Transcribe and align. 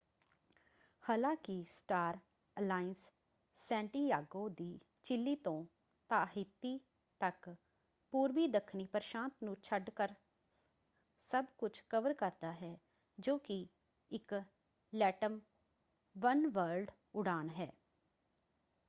ਹਾਲਾਂਕਿ 1.03 1.63
Star 1.69 2.17
Alliance 2.57 2.97
Santiago 3.69 4.47
ਦੀ 4.49 4.79
Chile 5.03 5.35
ਤੋਂ 5.35 5.65
ਤਾਹਿਤਿ 6.09 6.79
ਤੱਕ 7.21 7.49
ਪੂਰਬੀ 8.13 8.47
ਦੱਖਣੀ 8.47 8.85
ਪ੍ਰਸ਼ਾਂਤ 8.85 9.43
ਨੂੰ 9.43 9.55
ਛੱਡ 9.63 9.89
ਕਰ 9.89 10.13
ਸਭ 11.31 11.45
ਕੁਝ 11.57 11.71
ਕਵਰ 11.89 12.13
ਕਰਦਾ 12.13 12.51
ਹੈ 12.51 12.75
ਜੋ 13.17 13.37
ਕਿ 13.37 13.65
ਇੱਕ 14.11 14.33
ਲੈਟਮ 14.93 15.39
ਵਨਵਰਲਡ 16.15 16.91
ਉਡਾਨ 17.15 17.49
ਹੈ। 17.49 17.71